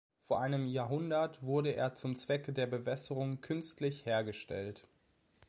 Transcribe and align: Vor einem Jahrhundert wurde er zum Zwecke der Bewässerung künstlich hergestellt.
Vor 0.17 0.39
einem 0.41 0.65
Jahrhundert 0.65 1.43
wurde 1.43 1.75
er 1.75 1.93
zum 1.93 2.15
Zwecke 2.15 2.53
der 2.53 2.65
Bewässerung 2.65 3.39
künstlich 3.41 4.07
hergestellt. 4.07 4.87